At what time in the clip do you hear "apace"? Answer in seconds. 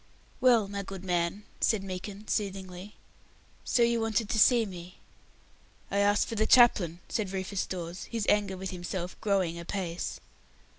9.59-10.19